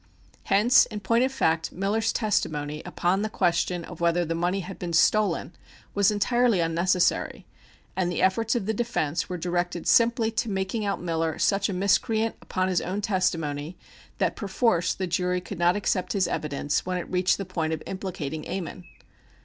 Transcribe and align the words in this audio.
Hence, 0.45 0.87
in 0.87 0.99
point 1.01 1.23
of 1.25 1.31
fact, 1.31 1.71
Miller's 1.71 2.11
testimony 2.11 2.81
upon 2.87 3.21
the 3.21 3.29
question 3.29 3.85
of 3.85 4.01
whether 4.01 4.25
the 4.25 4.33
money 4.33 4.61
had 4.61 4.79
been 4.79 4.93
stolen 4.93 5.53
was 5.93 6.09
entirely 6.09 6.59
unnecessary, 6.59 7.45
and 7.95 8.11
the 8.11 8.23
efforts 8.23 8.55
of 8.55 8.65
the 8.65 8.73
defence 8.73 9.29
were 9.29 9.37
directed 9.37 9.85
simply 9.87 10.31
to 10.31 10.49
making 10.49 10.85
out 10.85 10.99
Miller 11.03 11.37
such 11.37 11.69
a 11.69 11.73
miscreant 11.73 12.35
upon 12.41 12.67
his 12.67 12.81
own 12.81 13.01
testimony 13.01 13.77
that 14.17 14.35
perforce 14.35 14.95
the 14.95 15.05
jury 15.05 15.39
could 15.39 15.59
not 15.59 15.75
accept 15.75 16.13
his 16.13 16.27
evidence 16.27 16.83
when 16.83 16.97
it 16.97 17.07
reached 17.07 17.37
the 17.37 17.45
point 17.45 17.71
of 17.71 17.83
implicating 17.85 18.47
Ammon. 18.47 18.85